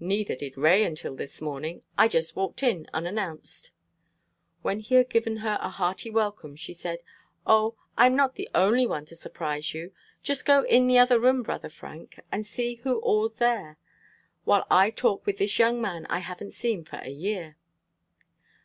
[0.00, 1.82] "Neither did Ray until this morning.
[1.96, 3.70] I just walked in unannounced."
[4.62, 6.98] When he had given her a hearty welcome she said:
[7.46, 9.92] "O, I'm not the only one to surprise you.
[10.20, 13.78] Just go in the other room, Brother Frank, and see who all's there,
[14.42, 17.56] while I talk with this young man I haven't seen for a year."